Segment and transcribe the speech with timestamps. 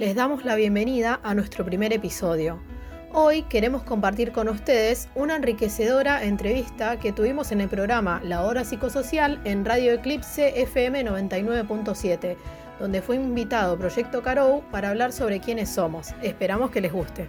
[0.00, 2.58] Les damos la bienvenida a nuestro primer episodio.
[3.12, 8.64] Hoy queremos compartir con ustedes una enriquecedora entrevista que tuvimos en el programa La Hora
[8.64, 12.38] Psicosocial en Radio Eclipse FM 99.7,
[12.78, 16.14] donde fue invitado Proyecto Carou para hablar sobre quiénes somos.
[16.22, 17.28] Esperamos que les guste.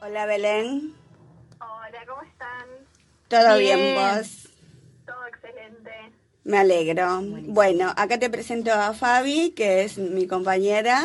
[0.00, 0.94] Hola Belén.
[1.58, 2.68] Hola, ¿cómo están?
[3.26, 4.48] ¿Todo bien, vos?
[5.04, 6.19] Todo excelente.
[6.44, 7.20] Me alegro.
[7.22, 11.04] Bueno, acá te presento a Fabi, que es mi compañera.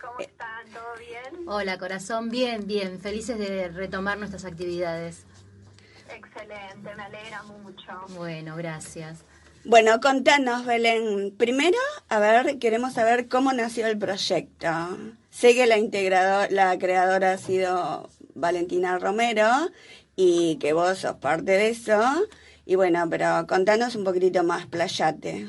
[0.00, 0.66] ¿Cómo están?
[0.70, 1.48] ¿Todo bien?
[1.48, 2.28] Hola, corazón.
[2.28, 3.00] Bien, bien.
[3.00, 5.24] Felices de retomar nuestras actividades.
[6.14, 7.92] Excelente, me alegra mucho.
[8.16, 9.24] Bueno, gracias.
[9.64, 11.34] Bueno, contanos, Belén.
[11.36, 14.68] Primero, a ver, queremos saber cómo nació el proyecto.
[15.30, 19.48] Sé que la integrador, la creadora ha sido Valentina Romero
[20.16, 22.02] y que vos sos parte de eso.
[22.64, 25.48] Y bueno, pero contanos un poquitito más, playate.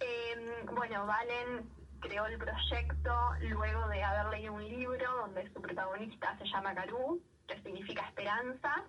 [0.00, 1.68] Eh, bueno, Valen
[2.00, 7.22] creó el proyecto luego de haber leído un libro donde su protagonista se llama Carú,
[7.46, 8.84] que significa esperanza.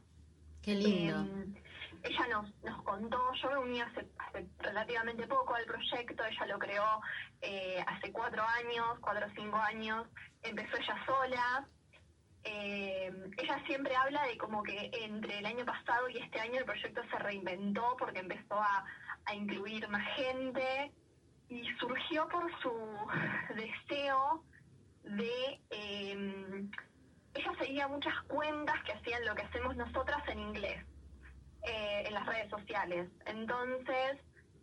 [0.62, 1.22] Qué lindo.
[1.22, 1.62] Eh,
[2.04, 6.60] ella nos, nos contó, yo me uní hace, hace relativamente poco al proyecto, ella lo
[6.60, 7.02] creó
[7.42, 10.08] eh, hace cuatro años, cuatro o cinco años,
[10.44, 11.68] empezó ella sola.
[12.44, 16.66] Eh, ella siempre habla de como que entre el año pasado y este año el
[16.66, 18.84] proyecto se reinventó porque empezó a,
[19.26, 20.92] a incluir más gente
[21.50, 22.72] y surgió por su
[23.56, 24.44] deseo
[25.04, 25.60] de...
[25.70, 26.68] Eh,
[27.34, 30.86] ella seguía muchas cuentas que hacían lo que hacemos nosotras en inglés
[31.64, 33.10] eh, en las redes sociales.
[33.26, 34.18] Entonces,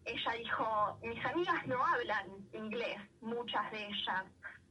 [0.04, 4.24] ella dijo, mis amigas no hablan inglés, muchas de ellas.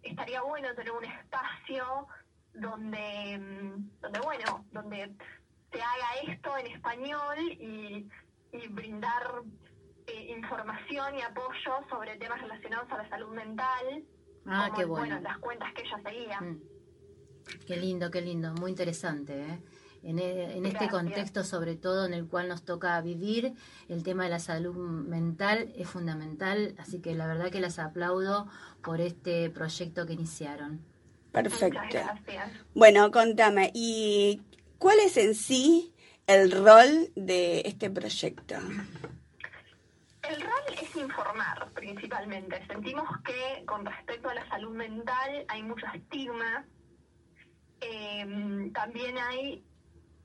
[0.03, 2.07] Estaría bueno tener un espacio
[2.53, 3.39] donde,
[4.01, 5.13] donde bueno, donde
[5.71, 8.07] se haga esto en español y,
[8.53, 9.43] y brindar
[10.07, 14.03] eh, información y apoyo sobre temas relacionados a la salud mental.
[14.45, 15.19] Ah, como, qué bueno.
[15.19, 16.41] las cuentas que ella seguía.
[16.41, 16.61] Mm.
[17.65, 18.53] Qué lindo, qué lindo.
[18.53, 19.61] Muy interesante, ¿eh?
[20.03, 20.91] En, e- en este Gracias.
[20.91, 23.53] contexto, sobre todo en el cual nos toca vivir,
[23.89, 28.47] el tema de la salud mental es fundamental, así que la verdad que las aplaudo
[28.83, 30.81] por este proyecto que iniciaron.
[31.31, 31.79] Perfecto.
[31.83, 32.51] Muchas gracias.
[32.73, 34.41] Bueno, contame, ¿y
[34.77, 35.93] cuál es en sí
[36.25, 38.55] el rol de este proyecto?
[40.23, 42.65] El rol es informar principalmente.
[42.67, 46.65] Sentimos que con respecto a la salud mental hay mucho estigma.
[47.79, 49.63] Eh, también hay,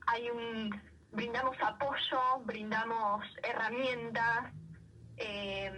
[0.07, 0.81] hay un
[1.13, 4.51] brindamos apoyo, brindamos herramientas.
[5.17, 5.71] Eh,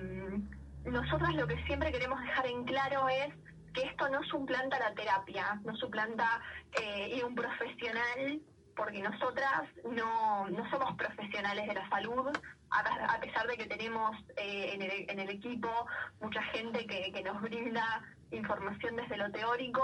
[0.85, 3.33] nosotros lo que siempre queremos dejar en claro es
[3.75, 6.41] que esto no suplanta la terapia, no suplanta
[6.81, 8.41] eh, ir a un profesional,
[8.75, 12.31] porque nosotras no, no somos profesionales de la salud,
[12.71, 15.69] a, pesar de que tenemos eh, en, el, equipo
[16.19, 19.83] mucha gente que, nos brinda información desde lo teórico,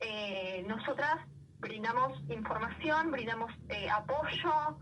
[0.00, 1.16] eh, nosotras
[1.58, 4.78] brindamos información, brindamos eh, apoyo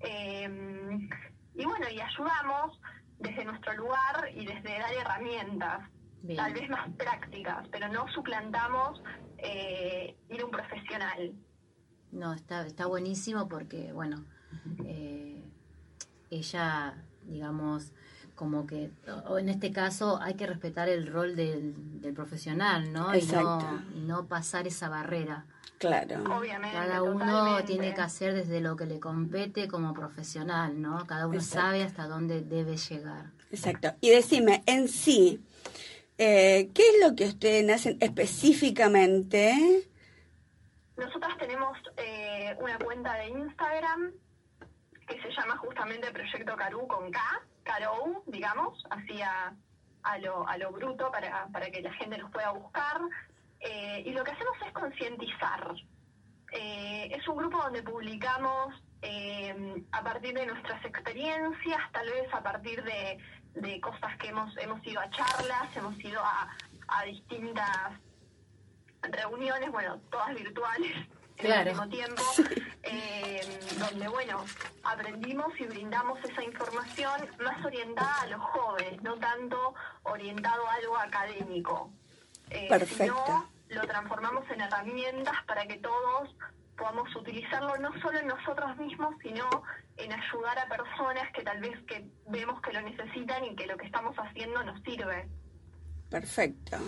[0.00, 1.08] eh,
[1.54, 2.80] y bueno, y ayudamos
[3.18, 5.88] desde nuestro lugar y desde dar herramientas
[6.22, 6.36] Bien.
[6.36, 9.00] tal vez más prácticas, pero no suplantamos
[9.38, 11.32] eh, ir a un profesional.
[12.12, 14.24] No, está, está buenísimo porque, bueno,
[14.84, 15.42] eh,
[16.30, 17.92] ella, digamos,
[18.34, 18.90] como que,
[19.26, 23.14] o en este caso hay que respetar el rol del, del profesional, ¿no?
[23.14, 23.58] Y Exacto.
[23.70, 25.44] no, y no pasar esa barrera.
[25.78, 26.22] Claro.
[26.36, 26.76] Obviamente.
[26.76, 27.62] Cada uno totalmente.
[27.64, 31.06] tiene que hacer desde lo que le compete como profesional, ¿no?
[31.06, 31.66] Cada uno Exacto.
[31.66, 33.30] sabe hasta dónde debe llegar.
[33.50, 33.92] Exacto.
[34.00, 35.40] Y decime, en sí,
[36.18, 39.88] eh, ¿qué es lo que ustedes hacen específicamente?
[40.96, 44.12] Nosotras tenemos eh, una cuenta de Instagram
[45.06, 47.20] que se llama justamente Proyecto Carú con K,
[47.62, 49.54] Carou, digamos, así a,
[50.02, 53.00] a lo, a lo bruto para, para que la gente nos pueda buscar.
[53.60, 55.72] Eh, y lo que hacemos es concientizar.
[56.50, 58.74] Es un grupo donde publicamos
[59.92, 63.18] a partir de nuestras experiencias, tal vez a partir de,
[63.60, 66.48] de cosas que hemos, hemos ido a charlas, hemos ido a,
[66.88, 67.92] a distintas
[69.02, 70.92] reuniones, bueno, todas virtuales
[71.36, 71.60] Claro.
[71.60, 72.22] al mismo tiempo,
[72.82, 74.44] eh, donde, bueno,
[74.82, 79.72] aprendimos y brindamos esa información más orientada a los jóvenes, no tanto
[80.02, 81.92] orientado a algo académico.
[82.50, 83.22] Eh, Perfecto.
[83.24, 86.34] sino lo transformamos en herramientas para que todos
[86.78, 89.44] podamos utilizarlo no solo en nosotros mismos, sino
[89.96, 93.76] en ayudar a personas que tal vez que vemos que lo necesitan y que lo
[93.76, 95.28] que estamos haciendo nos sirve.
[96.08, 96.78] Perfecto.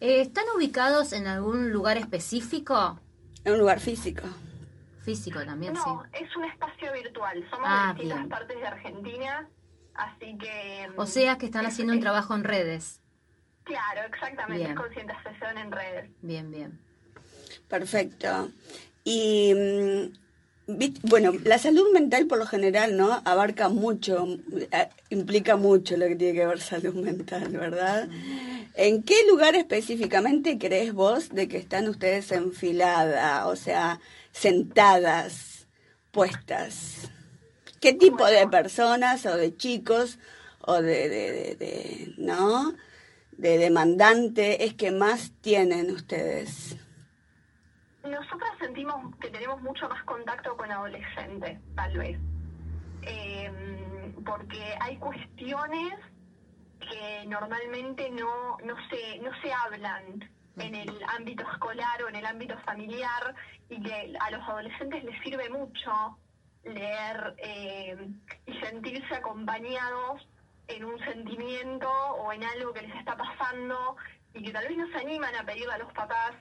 [0.00, 2.98] Eh, ¿Están ubicados en algún lugar específico?
[3.44, 4.22] En un lugar físico.
[5.04, 6.24] Físico también, No, sí.
[6.24, 7.44] es un espacio virtual.
[7.50, 8.28] Somos Ah, de distintas bien.
[8.28, 9.48] partes de Argentina,
[9.94, 10.88] así que...
[10.96, 13.02] O sea que están es- haciendo un es- trabajo en redes.
[13.64, 16.10] Claro, exactamente, es concientización en redes.
[16.22, 16.80] Bien, bien.
[17.68, 18.48] Perfecto.
[19.04, 20.20] Y mm,
[21.02, 23.22] bueno, la salud mental por lo general, ¿no?
[23.24, 24.26] Abarca mucho,
[24.72, 28.08] eh, implica mucho lo que tiene que ver salud mental, ¿verdad?
[28.74, 34.00] ¿En qué lugar específicamente crees vos de que están ustedes enfiladas, o sea,
[34.32, 35.66] sentadas,
[36.12, 37.10] puestas?
[37.80, 40.18] ¿Qué tipo de personas o de chicos
[40.60, 42.74] o de, de, de, ¿no?
[43.32, 46.76] De demandante es que más tienen ustedes?
[48.04, 52.18] Nosotras sentimos que tenemos mucho más contacto con adolescentes, tal vez.
[53.02, 55.94] Em, porque hay cuestiones
[56.80, 62.26] que normalmente no, no, se, no se hablan en el ámbito escolar o en el
[62.26, 63.34] ámbito familiar
[63.68, 66.18] y que a los adolescentes les sirve mucho
[66.64, 67.96] leer eh,
[68.46, 70.26] y sentirse acompañados
[70.68, 73.96] en un sentimiento o en algo que les está pasando
[74.34, 76.32] y que tal vez no se animan a pedirle a los papás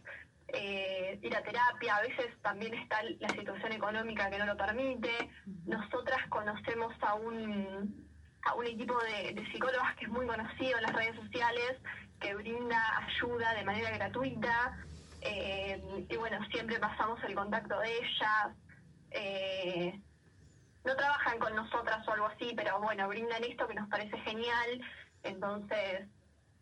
[0.53, 5.29] eh, ir a terapia, a veces también está la situación económica que no lo permite.
[5.65, 8.07] Nosotras conocemos a un,
[8.43, 11.77] a un equipo de, de psicólogas que es muy conocido en las redes sociales,
[12.19, 14.77] que brinda ayuda de manera gratuita.
[15.21, 18.47] Eh, y bueno, siempre pasamos el contacto de ellas.
[19.11, 19.99] Eh,
[20.85, 24.81] no trabajan con nosotras o algo así, pero bueno, brindan esto que nos parece genial,
[25.23, 26.07] entonces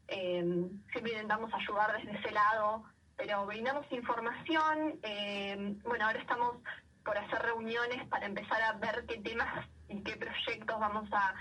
[0.08, 0.44] eh,
[0.92, 2.84] siempre intentamos ayudar desde ese lado,
[3.18, 6.58] pero brindamos información, eh, bueno, ahora estamos
[7.04, 11.34] por hacer reuniones para empezar a ver qué temas y qué proyectos vamos a,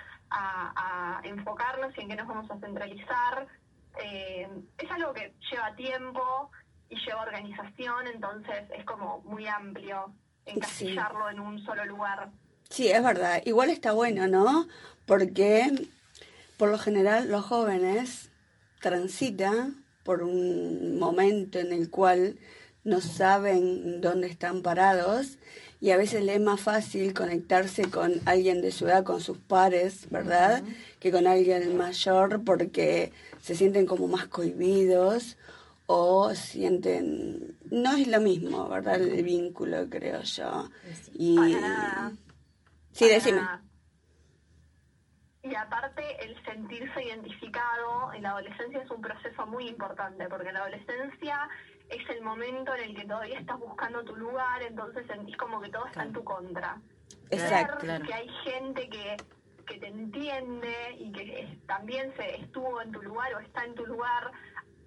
[1.23, 3.46] enfocarnos y en qué nos vamos a centralizar.
[4.02, 6.50] Eh, es algo que lleva tiempo
[6.88, 10.12] y lleva organización, entonces es como muy amplio
[10.44, 12.31] encasillarlo en un solo lugar.
[12.70, 13.43] Sí, es verdad.
[13.44, 14.67] Igual está bueno, ¿no?
[15.05, 15.88] Porque
[16.56, 18.31] por lo general los jóvenes
[18.81, 22.38] transitan por un momento en el cual
[22.85, 25.38] no saben dónde están parados
[25.81, 29.37] y a veces les es más fácil conectarse con alguien de su edad, con sus
[29.37, 30.62] pares, ¿verdad?
[31.00, 33.12] Que con alguien mayor porque
[33.43, 35.37] se sienten como más cohibidos
[35.87, 37.56] o sienten...
[37.70, 39.03] No es lo mismo, ¿verdad?
[39.03, 40.70] El vínculo, creo yo.
[41.12, 41.37] Y...
[42.93, 43.43] Sí, decime.
[45.48, 50.60] Y aparte, el sentirse identificado en la adolescencia es un proceso muy importante, porque la
[50.60, 51.48] adolescencia
[51.88, 55.69] es el momento en el que todavía estás buscando tu lugar, entonces sentís como que
[55.69, 56.81] todo está en tu contra.
[57.31, 57.87] Exacto.
[58.04, 59.16] que hay gente que,
[59.66, 63.87] que te entiende y que también se estuvo en tu lugar o está en tu
[63.87, 64.32] lugar,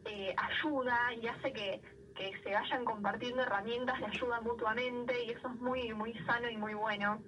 [0.04, 1.82] eh, ayuda y hace que,
[2.16, 6.58] que se vayan compartiendo herramientas de ayuda mutuamente y eso es muy, muy sano y
[6.58, 7.22] muy bueno.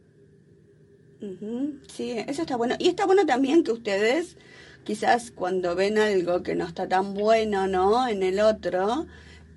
[1.88, 2.75] Sí, eso está bueno.
[2.79, 4.38] Y está bueno también que ustedes,
[4.83, 8.07] quizás cuando ven algo que no está tan bueno, ¿no?
[8.07, 9.06] En el otro,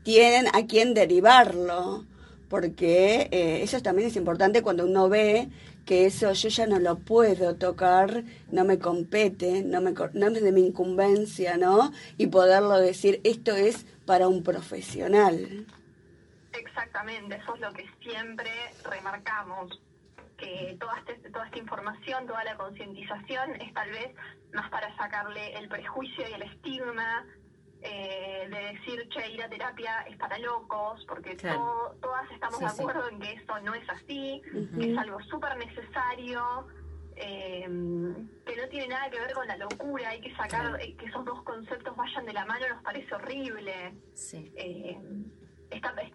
[0.02, 2.04] tienen a quién derivarlo.
[2.48, 5.48] Porque eh, eso también es importante cuando uno ve
[5.84, 10.42] que eso yo ya no lo puedo tocar, no me compete, no, me, no es
[10.42, 11.92] de mi incumbencia, ¿no?
[12.16, 15.66] Y poderlo decir, esto es para un profesional.
[16.52, 18.50] Exactamente, eso es lo que siempre
[18.84, 19.80] remarcamos
[20.36, 24.14] que toda, este, toda esta información, toda la concientización es tal vez
[24.52, 27.26] más para sacarle el prejuicio y el estigma
[27.82, 33.08] eh, de decir, che, ir a terapia es para locos, porque todas estamos de acuerdo
[33.10, 34.40] en que esto no es así,
[34.78, 36.66] que es algo súper necesario,
[37.16, 37.64] eh,
[38.46, 41.24] que no tiene nada que ver con la locura, hay que sacar eh, que esos
[41.24, 43.94] dos conceptos vayan de la mano, nos parece horrible.
[44.14, 44.50] Sí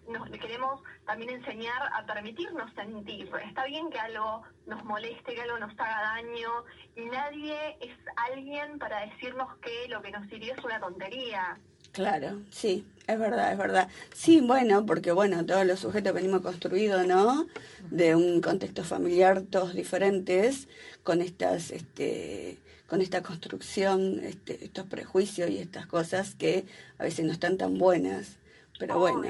[0.08, 3.30] nos queremos también enseñar a permitirnos sentir.
[3.46, 6.50] Está bien que algo nos moleste, que algo nos haga daño,
[6.96, 7.98] y nadie es
[8.32, 11.58] alguien para decirnos que lo que nos sirvió es una tontería.
[11.92, 13.90] Claro, sí, es verdad, es verdad.
[14.14, 17.48] Sí, bueno, porque bueno, todos los sujetos venimos construidos, ¿no?
[17.90, 20.68] De un contexto familiar, todos diferentes,
[21.04, 26.66] con estas, este, con esta construcción, este, estos prejuicios y estas cosas que
[27.00, 28.39] a veces no están tan buenas.
[28.80, 29.22] Pero bueno,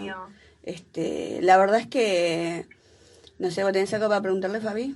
[0.64, 2.68] este, la verdad es que,
[3.40, 4.96] no sé, ¿vos tenés algo para preguntarle, Fabi?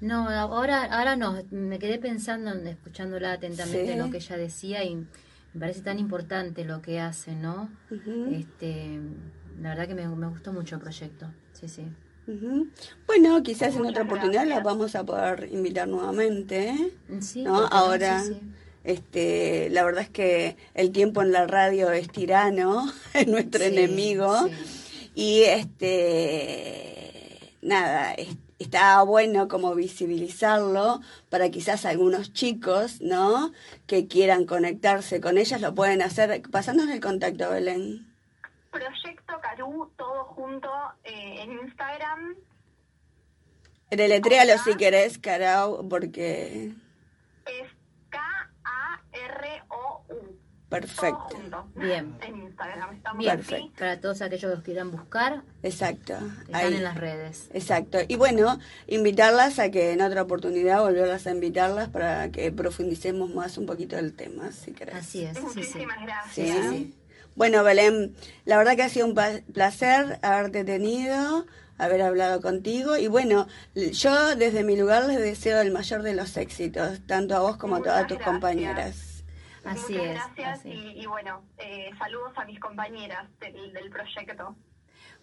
[0.00, 5.60] No, ahora, ahora no, me quedé pensando, escuchándola atentamente lo que ella decía y me
[5.60, 7.68] parece tan importante lo que hace, ¿no?
[8.30, 9.00] este,
[9.60, 11.84] la verdad que me, gustó mucho el proyecto, sí, sí.
[13.06, 16.92] Bueno, quizás en otra oportunidad la vamos a poder invitar nuevamente, ¿eh?
[17.20, 17.66] sí, ¿no?
[17.66, 18.22] Ahora...
[18.22, 18.40] Sí,
[18.88, 24.34] este, la verdad es que el tiempo en la radio es tirano, es nuestro enemigo.
[25.14, 26.98] Y este
[27.60, 28.14] nada,
[28.58, 33.52] está bueno como visibilizarlo para quizás algunos chicos, ¿no?
[33.86, 38.06] Que quieran conectarse con ellas, lo pueden hacer pasándonos el contacto, Belén.
[38.70, 40.70] Proyecto Caru, todo junto
[41.04, 42.36] eh, en Instagram.
[43.90, 46.72] Deletréalo si querés, Carau, porque...
[47.46, 47.77] Es.
[50.68, 51.66] Perfecto.
[51.76, 52.14] Bien.
[52.20, 52.94] En Instagram.
[52.96, 53.72] Estamos Bien, Perfecto.
[53.78, 56.12] para todos aquellos que quieran buscar, Exacto.
[56.14, 56.74] están Ahí.
[56.74, 57.48] en las redes.
[57.54, 57.98] Exacto.
[58.06, 63.56] Y bueno, invitarlas a que en otra oportunidad volverlas a invitarlas para que profundicemos más
[63.56, 64.94] un poquito del tema, si querés.
[64.96, 65.58] Así es, sí, sí.
[65.60, 66.34] Muchísimas gracias.
[66.34, 66.94] Sí, Sí, sí, sí.
[67.34, 69.14] Bueno, Belén, la verdad que ha sido un
[69.52, 71.46] placer haberte tenido,
[71.78, 72.96] haber hablado contigo.
[72.96, 77.40] Y bueno, yo desde mi lugar les deseo el mayor de los éxitos, tanto a
[77.40, 78.28] vos como a todas tus gracias.
[78.32, 78.96] compañeras.
[79.68, 80.14] Así Muchas es.
[80.14, 80.68] gracias así.
[80.70, 84.56] Y, y bueno, eh, saludos a mis compañeras del, del proyecto.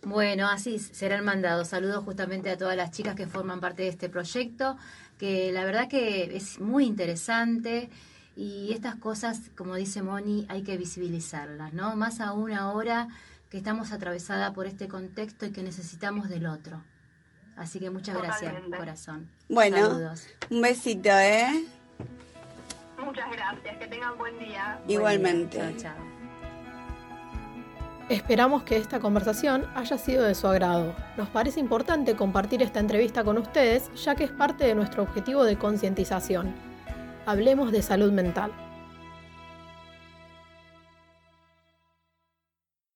[0.04, 1.70] Bueno, así serán mandados.
[1.70, 4.78] Saludos justamente a todas las chicas que forman parte de este proyecto,
[5.18, 7.90] que la verdad que es muy interesante
[8.36, 11.96] y estas cosas, como dice Moni, hay que visibilizarlas, ¿no?
[11.96, 13.08] Más aún ahora
[13.50, 16.84] que estamos atravesadas por este contexto y que necesitamos del otro.
[17.56, 19.30] Así que muchas gracias, corazón.
[19.48, 20.28] Bueno, Saludos.
[20.50, 21.66] un besito, ¿eh?
[23.06, 24.76] Muchas gracias, que tengan buen día.
[24.78, 24.98] Buen día.
[24.98, 25.58] Igualmente.
[25.58, 26.16] Chao, chao.
[28.10, 30.96] Esperamos que esta conversación haya sido de su agrado.
[31.18, 35.44] Nos parece importante compartir esta entrevista con ustedes, ya que es parte de nuestro objetivo
[35.44, 36.54] de concientización.
[37.26, 38.52] Hablemos de salud mental.